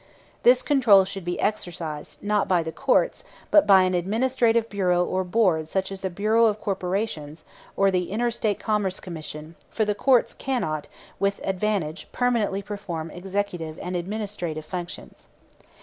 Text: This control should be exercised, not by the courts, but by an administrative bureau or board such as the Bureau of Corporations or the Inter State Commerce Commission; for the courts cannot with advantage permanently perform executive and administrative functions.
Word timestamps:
This 0.41 0.63
control 0.63 1.05
should 1.05 1.23
be 1.23 1.39
exercised, 1.39 2.23
not 2.23 2.47
by 2.47 2.63
the 2.63 2.71
courts, 2.71 3.23
but 3.51 3.67
by 3.67 3.83
an 3.83 3.93
administrative 3.93 4.67
bureau 4.67 5.05
or 5.05 5.23
board 5.23 5.67
such 5.67 5.91
as 5.91 6.01
the 6.01 6.09
Bureau 6.09 6.47
of 6.47 6.59
Corporations 6.59 7.45
or 7.77 7.91
the 7.91 8.09
Inter 8.11 8.31
State 8.31 8.57
Commerce 8.59 8.99
Commission; 8.99 9.53
for 9.69 9.85
the 9.85 9.93
courts 9.93 10.33
cannot 10.33 10.87
with 11.19 11.39
advantage 11.43 12.11
permanently 12.11 12.63
perform 12.63 13.11
executive 13.11 13.77
and 13.79 13.95
administrative 13.95 14.65
functions. 14.65 15.27